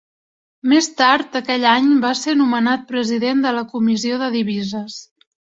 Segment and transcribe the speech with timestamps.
[0.71, 4.99] Més tard aquell any va ser nomenat president de la Comissió de divises.